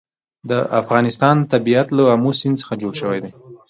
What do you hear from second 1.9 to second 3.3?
له آمو سیند څخه جوړ شوی